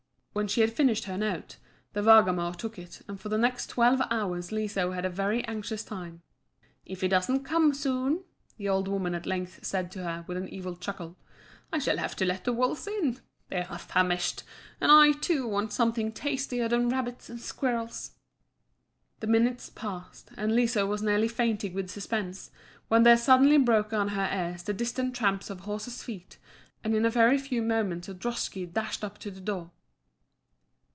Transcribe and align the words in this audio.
When 0.33 0.47
she 0.47 0.61
had 0.61 0.71
finished 0.71 1.03
her 1.03 1.17
note, 1.17 1.57
the 1.91 2.01
Vargamor 2.01 2.53
took 2.53 2.79
it, 2.79 3.01
and 3.05 3.19
for 3.19 3.27
the 3.27 3.37
next 3.37 3.67
twelve 3.67 4.01
hours 4.09 4.53
Liso 4.53 4.91
had 4.93 5.03
a 5.03 5.09
very 5.09 5.43
anxious 5.43 5.83
time. 5.83 6.21
"If 6.85 7.01
he 7.01 7.09
doesn't 7.09 7.43
come 7.43 7.73
soon," 7.73 8.23
the 8.55 8.69
old 8.69 8.87
woman 8.87 9.13
at 9.13 9.25
length 9.25 9.65
said 9.65 9.91
to 9.91 10.03
her, 10.03 10.23
with 10.29 10.37
an 10.37 10.47
evil 10.47 10.77
chuckle, 10.77 11.17
"I 11.73 11.79
shall 11.79 11.97
have 11.97 12.15
to 12.15 12.23
let 12.25 12.45
the 12.45 12.53
wolves 12.53 12.87
in. 12.87 13.19
They 13.49 13.65
are 13.65 13.77
famishing; 13.77 14.45
and 14.79 14.89
I, 14.89 15.11
too, 15.11 15.45
want 15.47 15.73
something 15.73 16.13
tastier 16.13 16.69
than 16.69 16.87
rabbits 16.87 17.29
and 17.29 17.37
squirrels." 17.41 18.11
The 19.19 19.27
minutes 19.27 19.69
passed, 19.69 20.31
and 20.37 20.55
Liso 20.55 20.85
was 20.87 21.01
nearly 21.03 21.27
fainting 21.27 21.73
with 21.73 21.89
suspense, 21.89 22.51
when 22.87 23.03
there 23.03 23.17
suddenly 23.17 23.57
broke 23.57 23.91
on 23.91 24.07
her 24.07 24.29
ears 24.33 24.63
the 24.63 24.71
distant 24.73 25.13
tramp 25.13 25.49
of 25.49 25.59
horses' 25.59 26.03
feet; 26.03 26.37
and 26.85 26.95
in 26.95 27.05
a 27.05 27.09
very 27.09 27.37
few 27.37 27.61
moments 27.61 28.07
a 28.07 28.13
droshky 28.13 28.65
dashed 28.65 29.03
up 29.03 29.17
to 29.17 29.29
the 29.29 29.41
door. 29.41 29.71